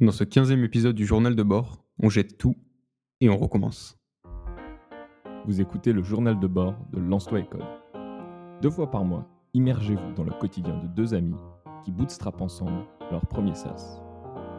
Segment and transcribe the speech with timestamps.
[0.00, 2.56] Dans ce 15e épisode du journal de bord, on jette tout
[3.20, 3.96] et on recommence.
[5.46, 7.62] Vous écoutez le journal de bord de Lance-toi et Code.
[8.60, 11.36] Deux fois par mois, immergez-vous dans le quotidien de deux amis
[11.84, 14.02] qui bootstrapent ensemble leur premier SaaS.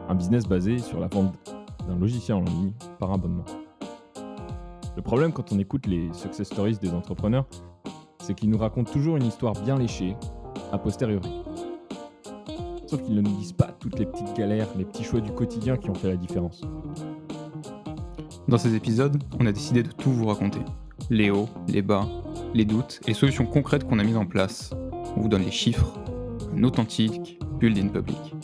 [0.08, 1.36] Un business basé sur la vente
[1.86, 3.44] d'un logiciel en ligne par abonnement.
[4.96, 7.46] Le problème quand on écoute les success stories des entrepreneurs,
[8.20, 10.16] c'est qu'ils nous racontent toujours une histoire bien léchée,
[10.72, 11.45] a posteriori.
[12.86, 15.76] Sauf qu'ils ne nous disent pas toutes les petites galères, les petits choix du quotidien
[15.76, 16.62] qui ont fait la différence.
[18.48, 20.60] Dans ces épisodes, on a décidé de tout vous raconter.
[21.10, 22.06] Les hauts, les bas,
[22.54, 24.70] les doutes et les solutions concrètes qu'on a mises en place.
[25.16, 25.98] On vous donne les chiffres,
[26.56, 28.34] un authentique build in public.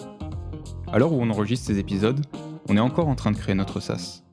[0.92, 2.20] À l'heure où on enregistre ces épisodes,
[2.68, 4.24] on est encore en train de créer notre SaaS.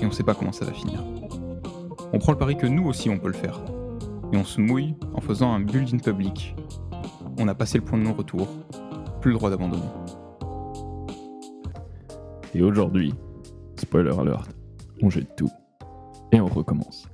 [0.00, 1.04] Et on ne sait pas comment ça va finir.
[2.12, 3.60] On prend le pari que nous aussi on peut le faire.
[4.32, 6.54] Et on se mouille en faisant un build in public.
[7.38, 8.48] On a passé le point de non-retour.
[9.20, 9.82] Plus le droit d'abandonner.
[12.54, 13.14] Et aujourd'hui,
[13.76, 14.48] spoiler alert,
[15.02, 15.50] on jette tout.
[16.32, 17.08] Et on recommence.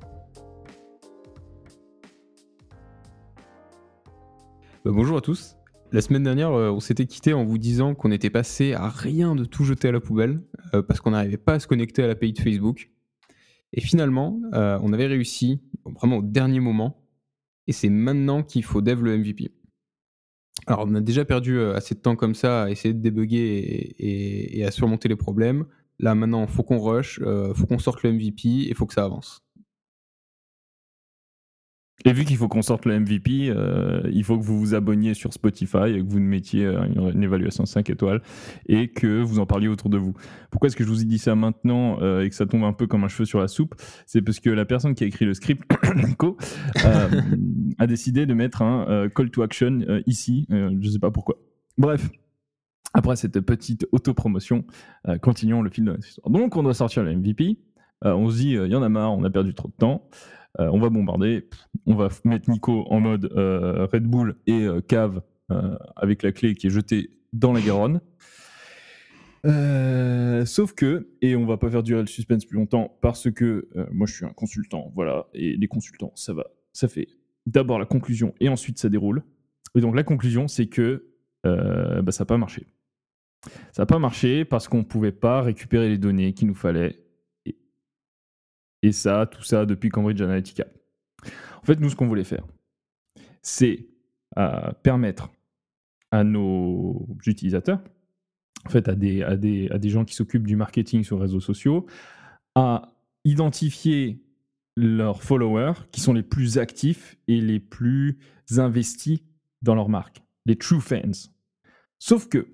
[4.84, 5.56] Bah, bonjour à tous.
[5.92, 9.34] La semaine dernière, euh, on s'était quitté en vous disant qu'on était passé à rien
[9.34, 10.42] de tout jeter à la poubelle
[10.74, 12.90] euh, parce qu'on n'arrivait pas à se connecter à l'API de Facebook.
[13.72, 17.02] Et finalement, euh, on avait réussi vraiment au dernier moment.
[17.66, 19.52] Et c'est maintenant qu'il faut dev le MVP.
[20.66, 24.64] Alors, on a déjà perdu assez de temps comme ça à essayer de débugger et,
[24.64, 25.66] à surmonter les problèmes.
[25.98, 28.86] Là, maintenant, il faut qu'on rush, il faut qu'on sorte le MVP et il faut
[28.86, 29.44] que ça avance.
[32.04, 35.14] Et vu qu'il faut qu'on sorte le MVP, euh, il faut que vous vous abonniez
[35.14, 38.20] sur Spotify et que vous mettiez euh, une, évaluation 5 étoiles
[38.66, 40.12] et que vous en parliez autour de vous.
[40.50, 42.74] Pourquoi est-ce que je vous ai dit ça maintenant euh, et que ça tombe un
[42.74, 43.74] peu comme un cheveu sur la soupe?
[44.06, 45.62] C'est parce que la personne qui a écrit le script,
[45.96, 46.36] Nico,
[47.78, 50.46] a décidé de mettre un call to action ici.
[50.50, 51.36] je ne sais pas pourquoi.
[51.78, 52.10] Bref.
[52.96, 54.64] Après cette petite autopromotion,
[55.20, 56.30] continuons le fil de notre histoire.
[56.30, 57.58] Donc, on doit sortir le MVP.
[58.02, 60.08] on se dit, il y en a marre, on a perdu trop de temps.
[60.60, 61.48] Euh, on va bombarder,
[61.86, 65.22] on va mettre Nico en mode euh, Red Bull et euh, cave
[65.96, 68.00] avec la clé qui est jetée dans la Garonne.
[70.46, 74.06] sauf que, et on va pas faire durer le suspense plus longtemps parce que moi
[74.06, 77.08] je suis un consultant, voilà, et les consultants, ça va, ça fait
[77.46, 79.22] d'abord la conclusion et ensuite ça déroule.
[79.76, 81.10] Et donc la conclusion, c'est que
[81.44, 82.66] bah, ça n'a pas marché.
[83.72, 87.04] Ça n'a pas marché parce qu'on ne pouvait pas récupérer les données qu'il nous fallait
[88.84, 90.66] et ça, tout ça depuis Cambridge Analytica.
[91.62, 92.44] En fait, nous, ce qu'on voulait faire,
[93.40, 93.88] c'est
[94.36, 95.30] euh, permettre
[96.10, 97.80] à nos utilisateurs,
[98.66, 101.22] en fait, à des, à des, à des gens qui s'occupent du marketing sur les
[101.22, 101.86] réseaux sociaux,
[102.54, 102.92] à
[103.24, 104.22] identifier
[104.76, 108.18] leurs followers qui sont les plus actifs et les plus
[108.56, 109.20] investis
[109.62, 111.28] dans leur marque, les true fans.
[111.98, 112.46] Sauf que,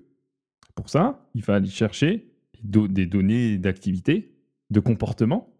[0.75, 2.31] pour ça, il fallait chercher
[2.63, 4.37] des données d'activité,
[4.69, 5.53] de comportement,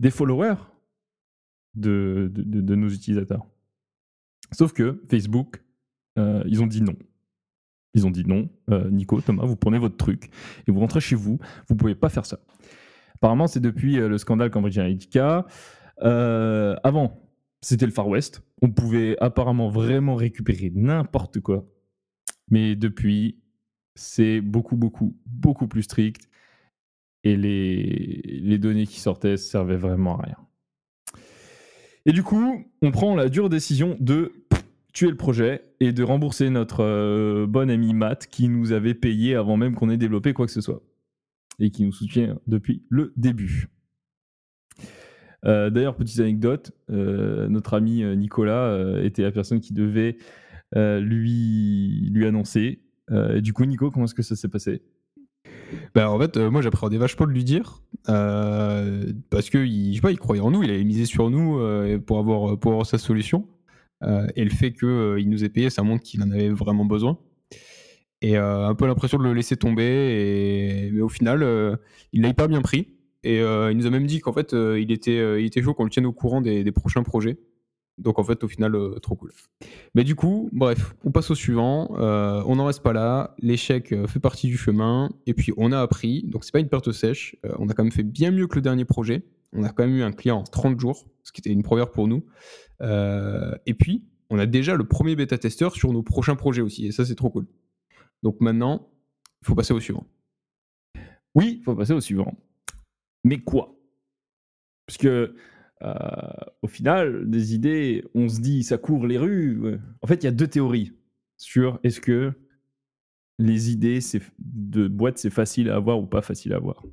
[0.00, 0.56] des followers
[1.74, 3.46] de, de, nos utilisateurs.
[4.52, 5.62] Sauf que Facebook,
[6.18, 6.94] euh, ils ont dit non.
[7.94, 10.30] Ils ont dit non, euh, Nico, Thomas, vous prenez votre truc
[10.66, 11.38] et vous rentrez chez vous.
[11.68, 12.38] Vous pouvez pas faire ça.
[13.14, 15.46] Apparemment, c'est depuis euh, le scandale Cambridge Analytica.
[16.02, 17.20] Avant,
[17.60, 18.42] c'était le Far West.
[18.60, 21.66] On pouvait apparemment vraiment récupérer n'importe quoi.
[22.50, 23.38] Mais depuis,
[23.94, 26.28] c'est beaucoup, beaucoup, beaucoup plus strict
[27.24, 30.36] et les, les données qui sortaient servaient vraiment à rien.
[32.04, 34.32] Et du coup, on prend la dure décision de
[34.92, 39.34] tuer le projet et de rembourser notre euh, bon ami Matt qui nous avait payé
[39.34, 40.82] avant même qu'on ait développé quoi que ce soit
[41.58, 43.68] et qui nous soutient depuis le début.
[45.44, 50.16] Euh, d'ailleurs, petite anecdote, euh, notre ami Nicolas était la personne qui devait
[50.74, 52.80] lui, lui annoncer.
[53.40, 54.82] du coup, Nico, comment est-ce que ça s'est passé?
[55.94, 59.96] Bah, en fait, euh, moi j'appréhendais vachement de lui dire euh, parce que il, je
[59.96, 62.72] sais pas, il croyait en nous, il avait misé sur nous euh, pour, avoir, pour
[62.72, 63.46] avoir sa solution.
[64.34, 67.18] et le fait qu'il nous ait payé, ça montre qu'il en avait vraiment besoin.
[68.20, 70.90] Et un peu l'impression de le laisser tomber.
[70.92, 71.78] Mais au final,
[72.12, 72.91] il l'a hyper bien pris.
[73.24, 75.90] Et il nous a même dit qu'en fait, il, était, il était chaud qu'on le
[75.90, 77.38] tienne au courant des, prochains projets.
[77.98, 79.32] Donc en fait, au final, euh, trop cool.
[79.94, 81.94] Mais du coup, bref, on passe au suivant.
[81.98, 83.34] Euh, on n'en reste pas là.
[83.38, 85.10] L'échec euh, fait partie du chemin.
[85.26, 86.22] Et puis on a appris.
[86.24, 87.36] Donc c'est pas une perte sèche.
[87.58, 89.24] on a quand même fait bien mieux que le dernier projet.
[89.52, 91.90] On a quand même eu un client en 30 jours, ce qui était une première
[91.90, 92.24] pour nous.
[92.80, 96.86] et puis, on a déjà le premier bêta-testeur sur nos prochains projets aussi.
[96.86, 97.46] Et ça, c'est trop cool.
[98.22, 98.88] Donc maintenant,
[99.42, 100.06] il faut passer au suivant.
[101.34, 102.34] Oui, il faut passer au suivant.
[103.24, 103.76] Mais quoi?
[104.86, 105.34] Parce que
[105.82, 105.94] euh,
[106.62, 109.78] au final, des idées, on se dit ça court les rues.
[110.00, 110.92] En fait, il y a deux théories
[111.36, 112.32] sur est-ce que
[113.38, 113.98] les idées
[114.38, 116.84] de boîte, c'est facile à avoir ou pas facile à avoir.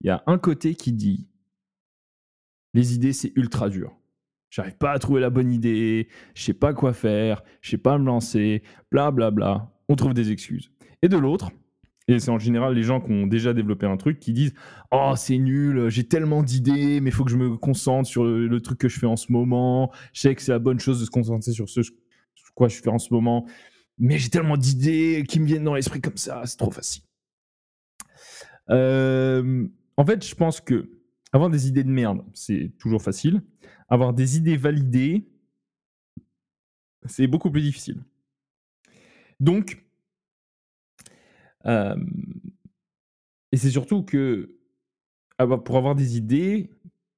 [0.00, 1.28] Il y a un côté qui dit
[2.74, 3.94] les idées, c'est ultra dur.
[4.50, 7.98] J'arrive pas à trouver la bonne idée, je sais pas quoi faire, je sais pas
[7.98, 9.72] me lancer, bla bla bla.
[9.88, 10.70] On trouve des excuses.
[11.02, 11.50] Et de l'autre,
[12.08, 14.54] et c'est en général les gens qui ont déjà développé un truc qui disent
[14.90, 18.60] Oh, c'est nul, j'ai tellement d'idées, mais il faut que je me concentre sur le,
[18.60, 19.92] truc que je fais en ce moment.
[20.12, 21.80] Je sais que c'est la bonne chose de se concentrer sur ce
[22.54, 23.46] quoi je fais en ce moment
[23.98, 27.02] mais j'ai tellement d'idées qui me viennent dans l'esprit comme ça, c'est trop facile.
[28.70, 29.66] Euh,
[29.96, 30.90] en fait, je pense que
[31.32, 33.42] avoir des idées de merde, c'est toujours facile.
[33.88, 35.28] Avoir des idées validées,
[37.06, 38.02] c'est beaucoup plus difficile.
[39.40, 39.81] Donc,
[41.64, 44.56] et c'est surtout que
[45.38, 46.70] pour avoir des idées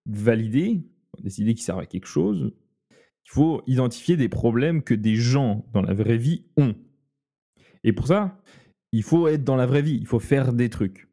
[0.06, 0.82] validées,
[1.20, 2.52] des idées qui servent à quelque chose,
[2.90, 6.74] il faut identifier des problèmes que des gens dans la vraie vie ont.
[7.82, 8.40] Et pour ça,
[8.92, 11.08] il faut être dans la vraie vie, il faut faire des trucs.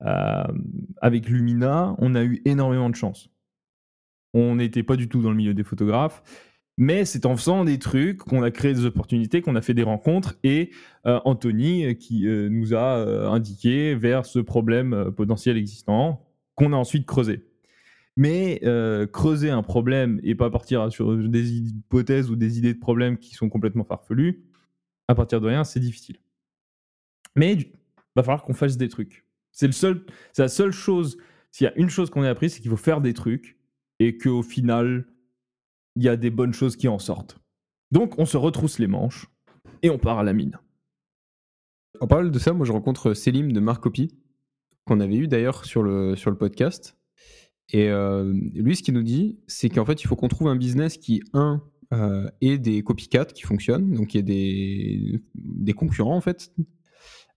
[0.00, 3.30] Avec Lumina, on a eu énormément de chance.
[4.32, 6.22] On n'était pas du tout dans le milieu des photographes,
[6.80, 9.82] mais c'est en faisant des trucs qu'on a créé des opportunités, qu'on a fait des
[9.82, 10.70] rencontres, et
[11.06, 17.04] euh, Anthony euh, qui nous a indiqué vers ce problème potentiel existant, qu'on a ensuite
[17.04, 17.44] creusé.
[18.16, 22.78] Mais euh, creuser un problème et pas partir sur des hypothèses ou des idées de
[22.78, 24.42] problèmes qui sont complètement farfelues,
[25.06, 26.16] à partir de rien, c'est difficile.
[27.36, 27.72] Mais il
[28.16, 29.26] va falloir qu'on fasse des trucs.
[29.52, 31.18] C'est seul, c'est la seule chose.
[31.50, 33.58] S'il y a une chose qu'on a appris, c'est qu'il faut faire des trucs
[33.98, 35.04] et qu'au final,
[35.96, 37.38] il y a des bonnes choses qui en sortent.
[37.90, 39.28] Donc, on se retrousse les manches
[39.82, 40.58] et on part à la mine.
[42.00, 44.14] En parlant de ça, moi je rencontre Selim de Marcopy,
[44.84, 46.96] qu'on avait eu d'ailleurs sur le, sur le podcast.
[47.72, 50.56] Et euh, lui, ce qu'il nous dit, c'est qu'en fait, il faut qu'on trouve un
[50.56, 51.62] business qui, un,
[51.92, 56.52] euh, ait des copycats qui fonctionnent, donc il y a des, des concurrents en fait.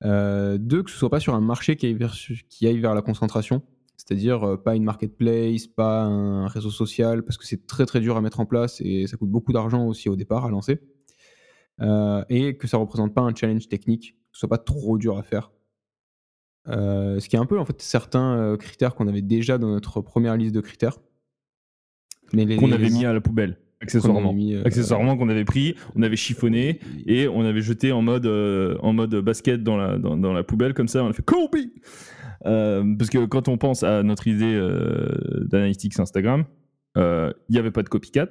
[0.04, 2.16] Euh, deux, que ce soit pas sur un marché qui aille vers,
[2.50, 3.62] qui aille vers la concentration,
[4.06, 8.18] c'est-à-dire euh, pas une marketplace, pas un réseau social, parce que c'est très très dur
[8.18, 10.80] à mettre en place et ça coûte beaucoup d'argent aussi au départ à lancer.
[12.30, 15.24] et que ça représente pas un challenge technique, que ce soit pas trop dur à
[15.24, 15.52] faire.
[16.70, 19.68] Euh, ce qui est un peu en fait certains euh, critères qu'on avait déjà dans
[19.68, 20.98] notre première liste de critères.
[22.32, 24.36] Qu'on avait mis à la poubelle, accessoirement.
[24.38, 28.94] Euh, accessoirement qu'on avait pris, on avait chiffonné et on avait jeté en mode, en
[28.94, 31.56] mode basket dans la, dans, la poubelle, comme ça on a fait Kobe
[32.44, 34.60] Parce que quand on pense à notre idée
[35.50, 36.46] d'analytics Instagram,
[36.96, 38.30] il n'y avait pas de copycat.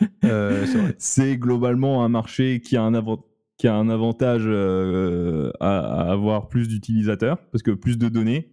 [0.98, 6.48] c'est globalement un marché qui a un avantage qui a un avantage euh, à, avoir
[6.48, 8.50] plus d'utilisateurs, parce que plus de données,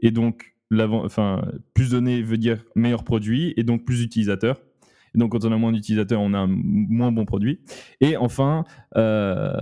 [0.00, 1.44] et donc enfin,
[1.74, 4.60] plus données veut dire meilleur produit, et donc plus d'utilisateurs.
[5.14, 7.60] Et donc, quand on a moins d'utilisateurs, on a un moins bon produit.
[8.00, 8.64] Et enfin,
[8.96, 9.52] euh,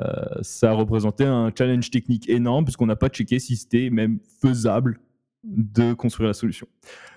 [0.41, 4.99] ça a représenté un challenge technique énorme, puisqu'on n'a pas checké si c'était même faisable
[5.45, 6.67] de construire la solution.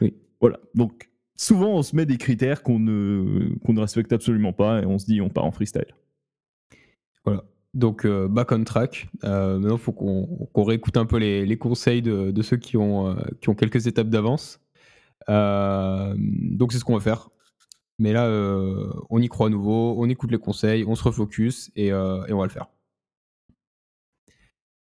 [0.02, 0.14] Oui.
[0.42, 0.60] Voilà.
[0.74, 4.86] Donc, souvent, on se met des critères qu'on ne, qu'on ne respecte absolument pas, et
[4.86, 5.96] on se dit, on part en freestyle.
[7.76, 9.10] Donc, euh, back on track.
[9.26, 13.16] Euh, maintenant, il faut qu'on réécoute un peu les, conseils de, ceux qui ont, euh,
[13.42, 14.62] qui ont quelques étapes d'avance.
[15.28, 17.30] donc, c'est ce qu'on va faire.
[18.00, 18.30] Mais là,
[19.10, 22.46] on y croit à nouveau, on écoute les conseils, on se refocus et, on va
[22.46, 22.68] le faire.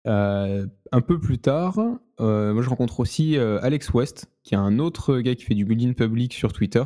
[0.05, 1.77] un peu plus tard,
[2.19, 5.95] moi je rencontre aussi Alex West, qui est un autre gars qui fait du building
[5.95, 6.85] public sur Twitter.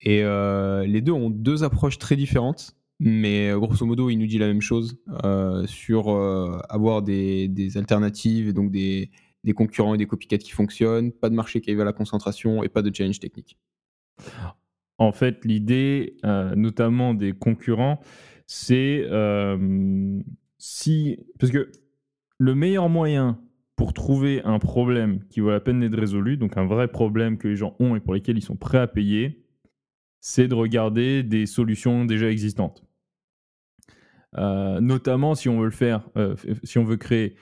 [0.00, 2.74] Et les deux ont deux approches très différentes.
[3.06, 7.76] Mais euh, grosso modo, il nous dit la même chose euh, sur euh, avoir des,
[7.76, 9.10] alternatives et donc des,
[9.54, 12.70] concurrents et des copycats qui fonctionnent, pas de marché qui arrive à la concentration et
[12.70, 13.58] pas de challenge technique.
[14.96, 16.16] En fait, l'idée,
[16.56, 18.00] notamment des concurrents,
[18.46, 19.04] c'est
[20.56, 21.18] si.
[21.38, 21.70] Parce que
[22.38, 23.38] le meilleur moyen
[23.76, 27.48] pour trouver un problème qui vaut la peine d'être résolu, donc un vrai problème que
[27.48, 29.44] les gens ont et pour lesquels ils sont prêts à payer,
[30.20, 32.82] c'est de regarder des solutions déjà existantes.
[34.36, 37.36] Euh, notamment si on veut le faire, euh, si on veut créer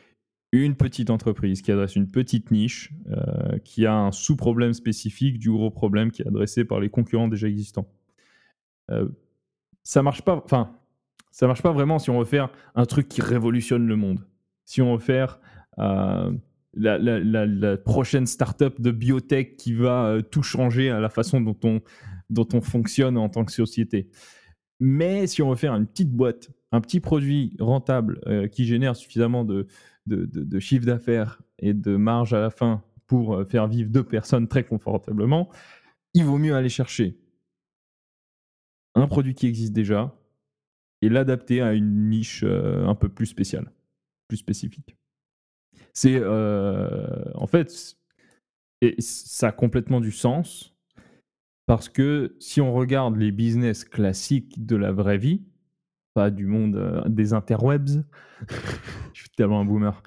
[0.53, 5.51] une petite entreprise qui adresse une petite niche, euh, qui a un sous-problème spécifique du
[5.51, 7.89] gros problème qui est adressé par les concurrents déjà existants.
[9.83, 10.77] ça marche pas, enfin,
[11.31, 14.21] ça marche pas vraiment si on veut faire un truc qui révolutionne le monde.
[14.67, 15.41] Si on veut faire
[15.79, 21.81] la, prochaine startup de biotech qui va tout changer à la façon dont on,
[22.29, 24.11] dont on fonctionne en tant que société.
[24.79, 28.97] Mais si on veut faire une petite boîte, un petit produit rentable euh, qui génère
[28.97, 29.67] suffisamment de,
[30.59, 34.65] chiffre d'affaires et de marge à la fin pour euh, faire vivre deux personnes très
[34.65, 35.51] confortablement,
[36.15, 37.19] il vaut mieux aller chercher
[38.95, 40.15] un produit qui existe déjà,
[41.01, 43.71] et l'adapter à une niche euh, un peu plus spéciale,
[44.29, 44.97] plus spécifique.
[45.95, 47.97] C'est en fait,
[48.81, 50.75] et ça a complètement du sens
[51.67, 55.43] parce que si on regarde les business classiques de la vraie vie,
[56.15, 58.05] pas du monde euh, des interwebs,
[59.13, 60.03] je suis tellement un boomer.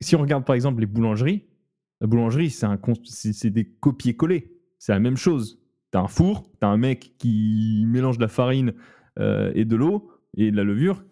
[0.00, 1.44] si on regarde par exemple les boulangeries,
[2.00, 2.78] la boulangerie c'est un
[3.44, 5.60] des copier-coller, c'est la même chose.
[5.90, 8.74] T'as un four, t'as un mec qui mélange de la farine
[9.18, 11.04] euh, et de l'eau et de la levure,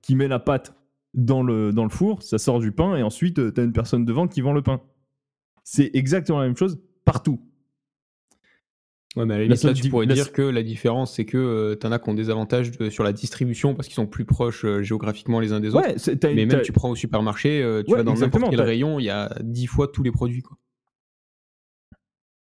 [0.00, 0.74] qui met la pâte
[1.12, 3.72] dans le, dans le four, ça sort du pain, et ensuite, euh, tu as une
[3.72, 4.80] personne devant qui vend le pain.
[5.64, 7.40] C'est exactement la même chose partout.
[9.18, 11.76] Ouais, mais à la limite, là, tu pourrais dire que la différence, c'est que euh,
[11.78, 14.64] tu en as qui ont des avantages sur la distribution parce qu'ils sont plus proches
[14.80, 15.88] géographiquement les uns des autres.
[16.34, 19.36] mais même tu prends au supermarché, tu vas dans n'importe quel rayon, il y a
[19.42, 20.42] 10 fois tous les produits.
[20.42, 20.56] Quoi.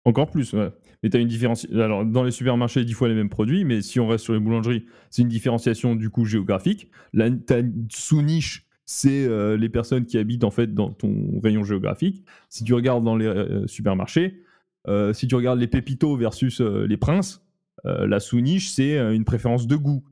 [0.06, 0.70] Encore plus, ouais.
[1.02, 1.66] Mais tu as une différence.
[1.72, 4.40] Alors, dans les supermarchés, 10 fois les mêmes produits, mais si on reste sur les
[4.40, 6.88] boulangeries, c'est une différenciation du coup géographique.
[7.12, 7.56] Là, ta
[7.90, 12.24] sous-niche, c'est euh, les personnes qui habitent en fait dans ton rayon géographique.
[12.48, 14.44] Si tu regardes dans les euh, supermarchés,
[14.88, 17.42] euh, si tu regardes les pépitos versus les princes,
[17.84, 20.02] la sous-niche, c'est une préférence de goût.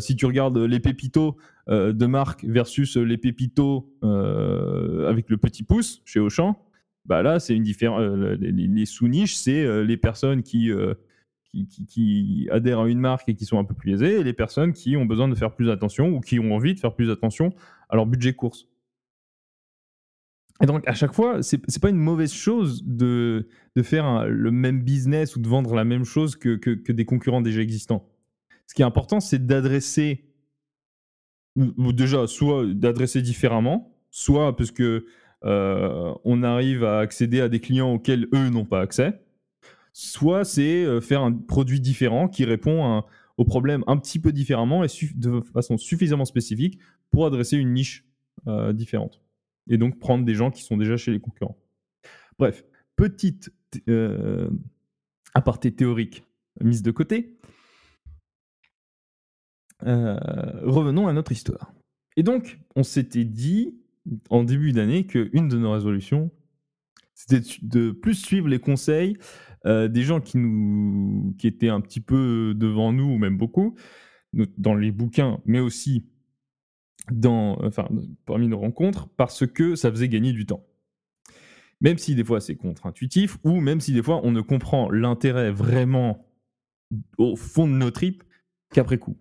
[0.00, 6.20] si tu regardes les pépitos de marque versus les pépitos avec le petit pouce chez
[6.20, 6.58] Auchan,
[7.04, 8.00] bah là, c'est une différence.
[8.00, 10.94] Euh, les, sous-niches, c'est euh, les personnes euh,
[11.44, 14.32] qui, qui, adhèrent à une marque et qui sont un peu plus aisées, et les
[14.32, 17.10] personnes qui ont besoin de faire plus attention ou qui ont envie de faire plus
[17.10, 17.52] attention
[17.88, 18.68] à leur budget course.
[20.60, 24.50] Et donc, à chaque fois, c'est n'est pas une mauvaise chose de, de faire le
[24.50, 28.08] même business ou de vendre la même chose que, que, des concurrents déjà existants.
[28.66, 30.24] Ce qui est important, c'est d'adresser,
[31.56, 35.06] ou déjà, soit d'adresser différemment, soit parce que
[35.44, 39.20] euh, on arrive à accéder à des clients auxquels eux n'ont pas accès.
[39.92, 43.02] Soit c'est euh, faire un produit différent qui répond
[43.36, 46.78] au problème un petit peu différemment et de façon suffisamment spécifique
[47.10, 48.04] pour adresser une niche
[48.46, 49.20] euh, différente.
[49.68, 51.58] Et donc prendre des gens qui sont déjà chez les concurrents.
[52.38, 52.64] Bref,
[52.96, 53.52] petite
[55.34, 56.24] aparté théorique
[56.60, 57.38] mise de côté.
[59.80, 61.72] revenons à notre histoire.
[62.16, 63.74] Et donc, on s'était dit,
[64.30, 66.30] en début d'année qu'une de nos résolutions,
[67.14, 69.16] c'était de plus suivre les conseils
[69.64, 73.76] euh, des gens qui, nous, qui étaient un petit peu devant nous, ou même beaucoup,
[74.32, 76.06] dans les bouquins, mais aussi
[78.26, 80.64] parmi nos rencontres, parce que ça faisait gagner du temps.
[81.80, 85.50] Même si des fois c'est contre-intuitif, ou même si des fois on ne comprend l'intérêt
[85.50, 86.26] vraiment
[87.18, 88.22] au fond de nos tripes
[88.72, 89.16] qu'après coup.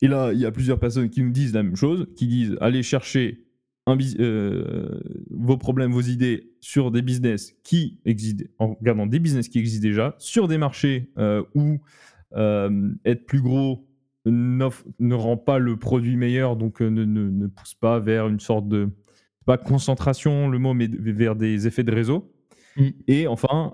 [0.00, 2.56] Et là, il y a plusieurs personnes qui nous disent la même chose, qui disent
[2.60, 3.46] allez chercher
[3.88, 9.58] euh, vos problèmes, vos idées sur des business qui existent, en regardant des business qui
[9.58, 11.80] existent déjà, sur des marchés euh, où
[12.34, 13.88] euh, être plus gros
[14.24, 18.88] ne rend pas le produit meilleur, donc ne, pousse pas vers une sorte de,
[19.46, 22.32] pas concentration le mot, mais vers des effets de réseau.
[22.76, 22.88] Mm.
[23.08, 23.70] Et enfin,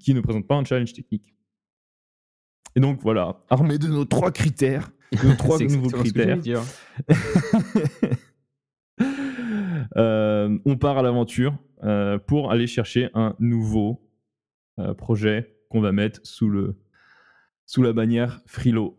[0.00, 1.34] qui ne présente pas un challenge technique.
[2.76, 4.90] Et donc voilà, armé de nos trois critères,
[5.24, 6.38] nos trois nouveaux critères.
[9.96, 14.06] Euh, on part à l'aventure euh, pour aller chercher un nouveau
[14.78, 16.78] euh, projet qu'on va mettre sous, le,
[17.64, 18.97] sous la bannière Frilo.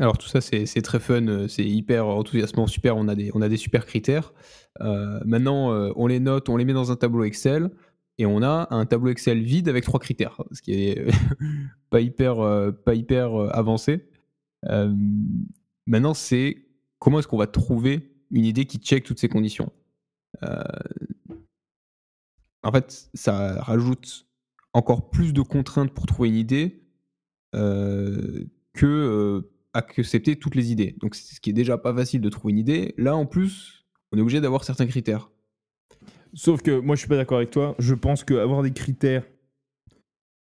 [0.00, 3.48] Alors tout ça c'est très fun, c'est hyper enthousiasmant, super, on a des, on a
[3.48, 4.32] des super critères.
[4.80, 7.70] maintenant on les note, on les met dans un tableau Excel
[8.18, 11.06] et on a un tableau Excel vide avec trois critères, ce qui est
[11.90, 12.36] pas hyper,
[12.84, 14.08] pas hyper avancé.
[14.68, 14.94] Euh,
[15.86, 16.66] maintenant, c'est
[16.98, 19.72] comment est-ce qu'on va trouver une idée qui check toutes ces conditions?
[20.42, 20.62] Euh,
[22.62, 24.26] En fait, ça rajoute
[24.72, 26.82] encore plus de contraintes pour trouver une idée
[27.54, 30.96] euh, que accepter toutes les idées.
[31.00, 32.94] Donc, ce qui est déjà pas facile de trouver une idée.
[32.96, 35.30] Là, en plus, on est obligé d'avoir certains critères.
[36.32, 37.74] Sauf que moi, je suis pas d'accord avec toi.
[37.78, 39.24] Je pense qu'avoir des critères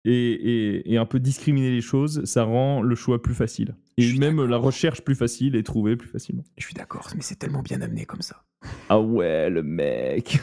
[0.10, 3.76] et, un peu discriminer les choses, ça rend le choix plus facile.
[3.98, 6.44] Et même la recherche plus facile et trouver plus facilement.
[6.58, 8.44] Je suis d'accord, mais c'est tellement bien amené comme ça.
[8.90, 10.40] Ah ouais, le mec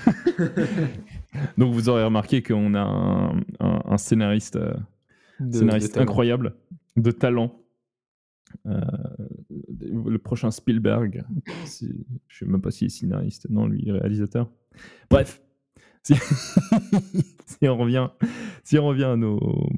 [1.59, 4.75] Donc vous aurez remarqué qu'on a un, scénariste, euh,
[5.51, 6.55] scénariste incroyable,
[6.97, 7.64] de talent.
[8.67, 8.81] Euh,
[9.81, 11.25] le prochain Spielberg,
[11.67, 11.93] je ne
[12.29, 14.51] sais même pas s'il est scénariste, non, lui, réalisateur.
[15.11, 15.43] Bref,
[16.03, 16.15] si,
[17.69, 18.09] on revient,
[18.63, 19.69] si on revient à nos,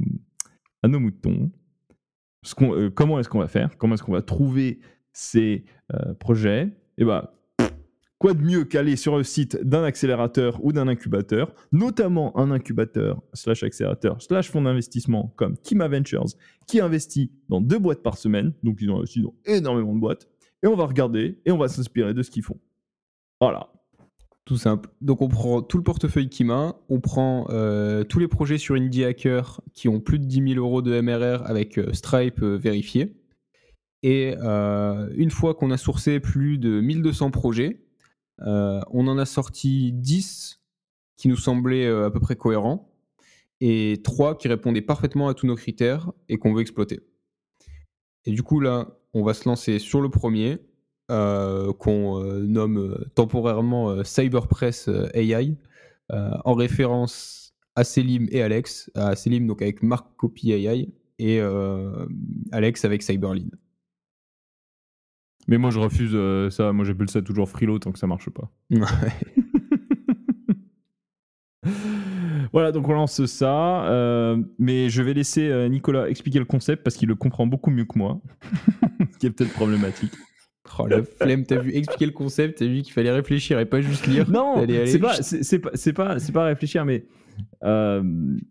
[0.83, 1.51] à nos moutons,
[2.63, 3.77] euh, comment est-ce qu'on va faire?
[3.77, 4.81] Comment est-ce qu'on va trouver
[5.13, 6.65] ces euh, projets?
[6.99, 7.29] Et eh ben,
[8.19, 13.23] quoi de mieux qu'aller sur le site d'un accélérateur ou d'un incubateur, notamment un incubateur
[13.35, 16.27] slash accélérateur slash fonds d'investissement comme Kima Ventures,
[16.67, 20.29] qui investit dans deux boîtes par semaine, donc ils ont investi dans énormément de boîtes,
[20.63, 22.59] et on va regarder et on va s'inspirer de ce qu'ils font.
[23.41, 23.69] Voilà.
[24.47, 24.91] Tout simple.
[25.01, 29.05] Donc on prend tout le portefeuille Kima, on prend euh, tous les projets sur Indie
[29.05, 33.17] Hacker qui ont plus de 10 000 euros de MRR avec euh, Stripe euh, vérifié.
[34.03, 37.86] Et une fois qu'on a sourcé plus de 1200 projets,
[38.39, 40.61] on en a sorti 10
[41.17, 42.93] qui nous semblaient à peu près cohérents
[43.61, 47.01] et 3 qui répondaient parfaitement à tous nos critères et qu'on veut exploiter.
[48.27, 50.59] Et du coup là, on va se lancer sur le premier,
[51.11, 55.55] euh, qu'on euh, nomme euh, temporairement Cyberpress AI,
[56.11, 58.91] en référence à Selim et Alex.
[58.95, 60.89] À Selim, donc avec Mark Copy AI,
[61.19, 61.41] et
[62.53, 63.49] Alex avec Cyberlean.
[65.49, 66.17] Mais moi, je refuse
[66.51, 66.73] ça.
[66.73, 68.51] Moi, j'appelle ça toujours Frilo tant que ça marche pas.
[72.53, 74.37] voilà, donc on lance ça.
[74.59, 77.99] mais je vais laisser Nicolas expliquer le concept parce qu'il le comprend beaucoup mieux que
[77.99, 78.21] moi.
[79.13, 80.13] Ce qui est peut-être problématique.
[80.79, 83.81] Oh la flemme, t'as vu expliquer le concept, t'as vu qu'il fallait réfléchir et pas
[83.81, 84.29] juste lire.
[84.31, 87.05] Non, c'est pas, c'est pas, pas, pas réfléchir, mais
[87.65, 88.03] euh,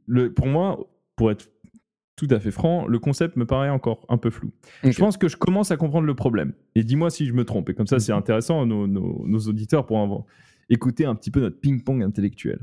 [0.07, 1.47] le, pour moi, pour être
[2.15, 4.51] tout à fait franc, le concept me paraît encore un peu flou.
[4.83, 6.53] Je pense que je commence à comprendre le problème.
[6.75, 7.69] Et dis-moi si je me trompe.
[7.69, 8.19] Et comme ça, c'est mhm.
[8.19, 10.25] intéressant, nos, nos, auditeurs pourront
[10.69, 12.59] écouter un petit peu notre ping-pong intellectuel.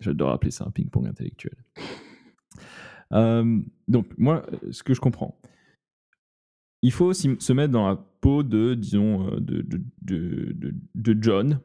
[0.00, 1.54] J'adore appeler ça un ping-pong intellectuel.
[3.12, 5.40] Euh, donc, moi, ce que je comprends,
[6.82, 9.66] il faut se mettre dans la peau de, disons, euh, de,
[10.02, 11.60] de, de, John.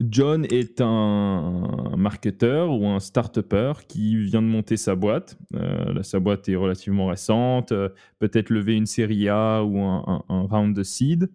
[0.00, 5.36] John est un marketeur ou un start-upper qui vient de monter sa boîte.
[5.54, 7.88] Euh, sa boîte est relativement récente, euh,
[8.20, 11.30] peut-être lever une série A ou un, round de seed,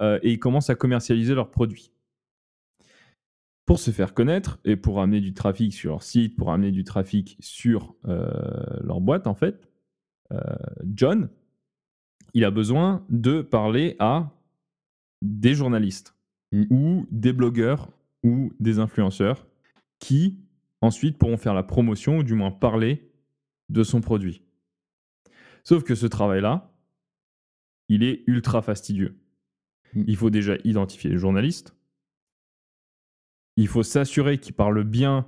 [0.00, 1.90] et ils commencent à commercialiser leurs produits.
[3.64, 6.84] Pour se faire connaître et pour amener du trafic sur leur site, pour amener du
[6.84, 9.70] trafic sur leur boîte, en fait,
[10.94, 11.30] John
[12.36, 14.30] il a besoin de parler à
[15.22, 16.14] des journalistes
[16.52, 16.64] mm.
[16.68, 17.88] ou des blogueurs
[18.22, 19.46] ou des influenceurs
[19.98, 20.38] qui
[20.80, 23.10] ensuite pourront faire la promotion ou du moins parler
[23.68, 24.42] de son produit.
[25.64, 26.72] Sauf que ce travail-là,
[27.88, 29.18] il est ultra fastidieux.
[29.94, 30.04] Mm.
[30.06, 31.74] Il faut déjà identifier les journalistes.
[33.56, 35.26] Il faut s'assurer qu'ils parlent bien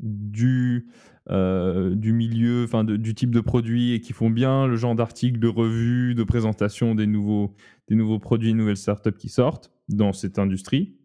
[0.00, 0.88] du,
[1.28, 5.38] euh, du milieu, enfin du type de produit et qui font bien le genre d'articles,
[5.38, 7.54] de revues, de présentation des nouveaux,
[7.88, 10.96] des nouveaux produits, nouvelles startups qui sortent dans cette industrie.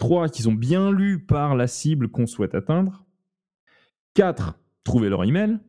[0.00, 3.04] Trois, qui sont bien lus par la cible qu'on souhaite atteindre.
[4.14, 5.60] Quatre, trouver leur email.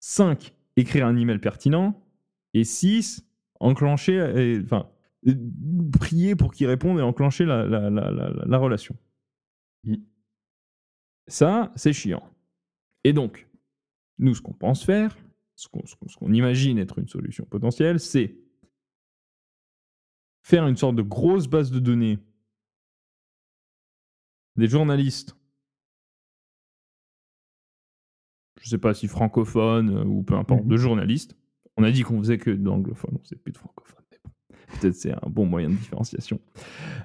[0.00, 2.04] Cinq, écrire un email pertinent.
[2.52, 3.24] Et six,
[3.60, 4.90] enclencher, enfin,
[6.00, 8.10] prier pour qu'ils répondent et enclencher la, la, la,
[8.44, 8.96] la relation.
[9.84, 9.94] Mm.
[11.28, 12.28] Ça, c'est chiant.
[13.04, 13.48] Et donc,
[14.18, 15.16] nous, ce qu'on pense faire,
[15.54, 18.36] ce qu'on imagine être une solution potentielle, c'est
[20.42, 22.18] faire une sorte de grosse base de données
[24.60, 25.36] des journalistes,
[28.60, 30.80] je ne sais pas si francophones euh, ou peu importe, de mhm.
[30.80, 31.36] journalistes.
[31.76, 34.00] On a dit qu'on faisait que de l'anglophone, on ne faisait plus de francophone.
[34.80, 36.40] Peut-être c'est un bon moyen de différenciation.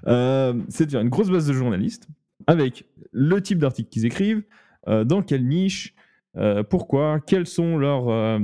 [0.07, 2.07] Euh, c'est de faire une grosse base de journalistes
[2.47, 4.43] avec le type d'article qu'ils écrivent,
[4.87, 5.95] euh, dans quelle niche,
[6.37, 8.39] euh, pourquoi, quels sont leurs,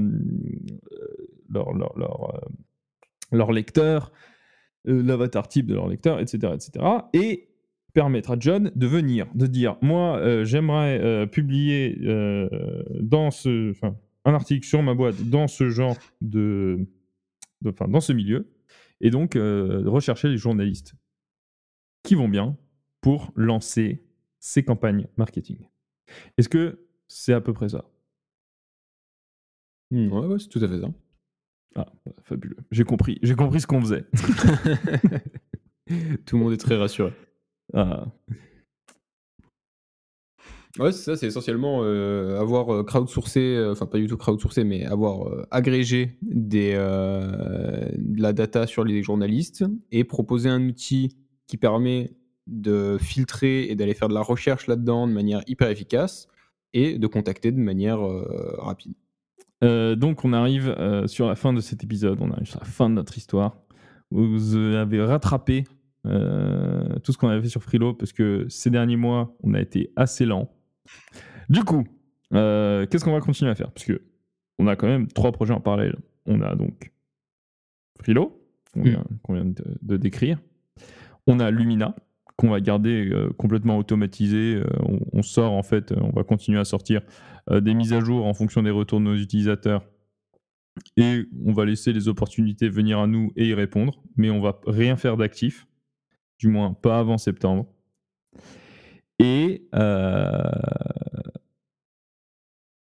[1.50, 2.42] leurs,
[3.32, 4.12] leurs lecteurs,
[4.86, 6.86] l'avatar type de leur lecteur, etc., etc.
[7.14, 7.51] Et
[7.94, 11.98] permettre à John de venir, de dire, moi, j'aimerais publier
[13.02, 13.74] dans ce,
[14.26, 16.88] un article sur ma boîte dans ce genre de,
[17.66, 18.52] enfin, dans ce milieu,
[19.00, 20.94] et donc rechercher les journalistes
[22.04, 22.58] qui vont bien
[23.02, 24.04] pour lancer
[24.40, 25.68] ses campagnes marketing.
[26.38, 27.86] Est-ce que c'est à peu près ça?
[29.92, 30.92] Mmh, Ouais, ouais c'est tout à fait ça.
[31.76, 32.58] Ah, bah, fabuleux.
[32.72, 33.20] J'ai compris.
[33.22, 34.06] J'ai compris ce qu'on faisait.
[36.26, 37.14] tout le monde est très rassuré.
[37.74, 38.06] Ah.
[40.80, 44.64] Ouais, c'est ça, c'est essentiellement euh, avoir euh, crowdsourcé, euh, enfin pas du tout crowdsourcé,
[44.64, 51.58] mais avoir agrégé des, de la data sur les journalistes et proposer un outil qui
[51.58, 52.12] permet
[52.48, 56.28] de filtrer et d'aller faire de la recherche là-dedans de manière hyper efficace
[56.74, 58.00] et de contacter de manière
[58.58, 58.94] rapide.
[59.62, 60.74] Donc on arrive
[61.08, 63.58] sur la fin de cet épisode, on arrive sur la fin de notre histoire.
[64.10, 65.66] Vous avez rattrapé
[66.04, 69.92] tout ce qu'on avait fait sur Frilo parce que ces derniers mois, on a été
[69.96, 70.52] assez lent.
[71.50, 71.86] Du coup,
[72.32, 73.72] qu'est-ce qu'on va continuer à faire?
[73.72, 74.02] Parce que
[74.60, 75.98] on a quand même trois projets en parallèle.
[76.26, 76.92] On a donc
[78.00, 78.42] Frilo,
[78.74, 80.40] qu'on vient, de décrire.
[81.28, 81.96] On a Lumina,
[82.36, 84.56] qu'on va garder euh, complètement automatisé.
[84.56, 87.02] Euh, on, on sort en fait, on va continuer à sortir
[87.50, 89.84] euh, des mises à jour en fonction des retours de nos utilisateurs.
[90.98, 94.02] Et on va laisser les opportunités venir à nous et y répondre.
[94.16, 95.68] Mais on va rien faire d'actif,
[96.42, 97.68] du moins pas avant septembre.
[99.20, 100.42] Et, euh,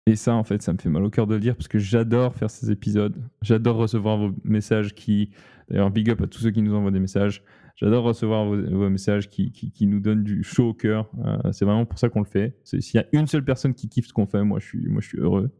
[0.06, 1.78] et ça, en fait, ça me fait mal au cœur de le dire parce que
[1.78, 3.14] j'adore faire ces épisodes.
[3.42, 5.30] J'adore recevoir vos messages qui.
[5.68, 7.42] D'ailleurs, big up à tous ceux qui nous envoient des messages.
[7.76, 11.10] J'adore recevoir vos, messages qui, qui, nous donnent du chaud au cœur.
[11.24, 12.56] Euh, c'est vraiment pour ça qu'on le fait.
[12.64, 15.00] S'il y a une seule personne qui kiffe ce qu'on fait, moi, je suis, moi,
[15.02, 15.50] je suis heureux.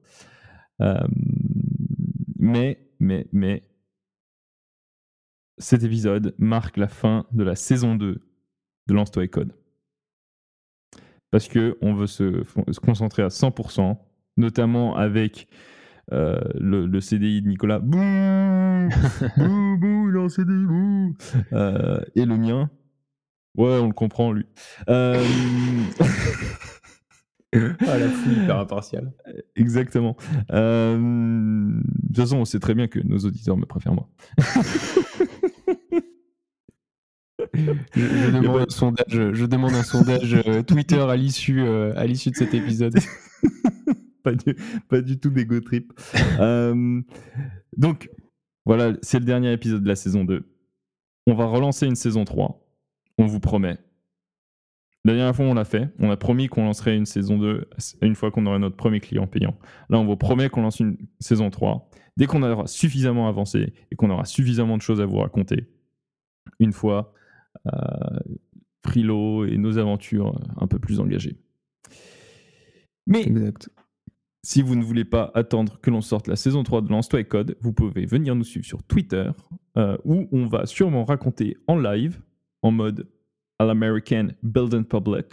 [0.80, 0.94] Euh,
[2.38, 3.64] mais, mais, mais,
[5.58, 8.20] cet épisode marque la fin de la saison 2
[8.86, 9.52] de Lance-toi et Code.
[11.30, 13.96] Parce que on veut se, se concentrer à 100%,
[14.36, 15.48] notamment avec
[16.12, 17.78] euh, le, le CDI de Nicolas.
[17.78, 17.98] Bouh
[19.36, 21.14] Bouh, bouh, il en CDI, bouh
[21.52, 22.70] Euh, Et le mien.
[23.56, 24.46] Ouais, on le comprend, lui.
[24.88, 25.24] Euh,
[27.54, 29.12] Ah, la fouille hyper impartiale.
[29.54, 30.16] Exactement.
[30.50, 34.08] Euh, de toute façon, on sait très bien que nos auditeurs me préfèrent moi.
[37.54, 42.06] Je, je demande un sondage, je demande un sondage euh, Twitter à l'issue euh, à
[42.06, 42.94] l'issue de cet épisode.
[44.22, 44.56] pas, du,
[44.88, 45.92] pas du tout d'ego trip.
[46.40, 47.00] Euh,
[47.76, 48.10] donc,
[48.64, 50.44] voilà, c'est le dernier épisode de la saison 2.
[51.26, 52.60] On va relancer une saison 3.
[53.18, 53.78] On vous promet.
[55.04, 55.90] La dernière fois, on l'a fait.
[55.98, 57.68] On a promis qu'on lancerait une saison 2
[58.00, 59.54] une fois qu'on aurait notre premier client payant.
[59.90, 61.90] Là, on vous promet qu'on lance une saison 3.
[62.16, 65.68] Dès qu'on aura suffisamment avancé et qu'on aura suffisamment de choses à vous raconter,
[66.58, 67.12] une fois
[67.66, 68.18] euh,
[68.84, 71.36] Frilo et nos aventures un peu plus engagées.
[73.06, 73.68] Mais Exact.
[74.42, 77.24] si vous ne voulez pas attendre que l'on sorte la saison 3 de Lance-toi et
[77.24, 79.30] Code, vous pouvez venir nous suivre sur Twitter,
[79.76, 82.20] euh, où on va sûrement raconter en live,
[82.62, 83.08] en mode
[83.58, 85.26] à l'American Build in Public,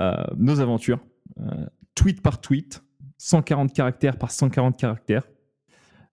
[0.00, 1.00] euh, nos aventures,
[1.40, 2.82] euh, tweet par tweet,
[3.18, 5.24] 140 caractères par 140 caractères.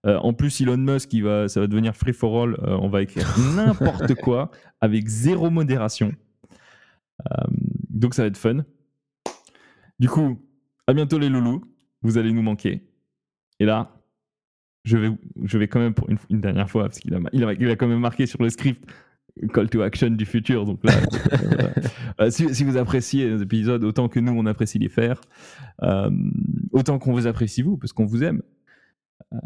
[0.06, 2.54] Euh, en plus, Elon Musk, il va, ça va devenir free for all.
[2.54, 6.12] euh, on va écrire n'importe quoi avec zéro modération.
[7.20, 7.44] Euh,
[7.90, 8.64] donc, ça va être fun.
[9.98, 10.38] Du coup,
[10.86, 11.62] à bientôt les loulous.
[12.02, 12.82] Vous allez nous manquer.
[13.58, 13.90] Et là,
[14.84, 15.10] je vais,
[15.42, 17.68] je vais quand même pour une, une dernière fois, parce qu'il a, il a, il
[17.70, 18.88] a quand même marqué sur le script
[19.52, 20.64] call to action du futur.
[20.64, 20.92] Donc là.
[22.18, 25.20] Euh, si, si vous appréciez les épisodes autant que nous, on apprécie les faire,
[25.82, 26.10] euh,
[26.72, 28.40] autant qu'on vous apprécie vous, parce qu'on vous aime,
[29.34, 29.38] euh,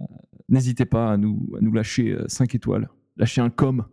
[0.50, 2.88] n'hésitez pas à nous, à nous lâcher 5 étoiles.
[3.16, 3.84] Lâchez un com,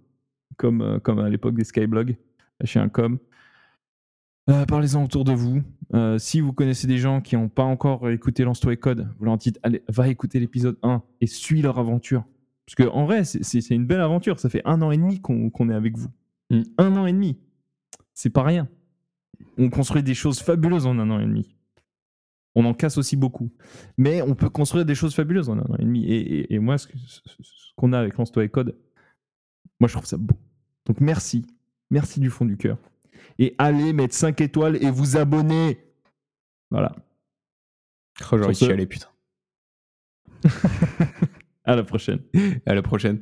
[0.58, 2.18] comme, euh, comme à l'époque des Skyblogs.
[2.60, 3.20] Lâchez un com.
[4.50, 5.62] Euh, Parlez-en autour de vous.
[5.94, 9.26] Euh, si vous connaissez des gens qui n'ont pas encore écouté Lance-toi et Code, vous
[9.26, 12.24] leur dites allez, va écouter l'épisode 1 et suis leur aventure.
[12.66, 14.40] Parce que en vrai, c'est- une belle aventure.
[14.40, 16.10] Ça fait un an et demi qu'on qu'on est avec vous.
[16.50, 16.62] Mm.
[16.78, 17.38] Un an et demi.
[18.14, 18.68] C'est pas rien.
[19.58, 21.57] On construit des choses fabuleuses en un an et demi.
[22.60, 23.52] On en casse aussi beaucoup.
[23.98, 26.06] Mais on peut construire des choses fabuleuses en un an et demi.
[26.06, 28.76] Et, et- et moi, ce, que- ce- ce qu'on a avec Lance-toi et Code,
[29.80, 30.36] moi, je trouve ça beau.
[30.88, 31.46] Donc merci.
[31.92, 32.78] Merci du fond du cœur.
[33.38, 35.78] Et allez mettre 5 étoiles et vous abonner.
[36.72, 36.96] Voilà.
[38.22, 39.08] Oh, J'aurais chialé, putain.
[41.64, 42.22] À la prochaine.
[42.66, 43.20] À la prochaine.